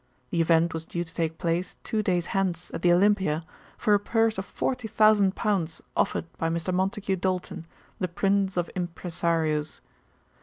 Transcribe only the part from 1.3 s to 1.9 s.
place